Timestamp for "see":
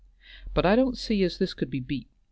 0.97-1.23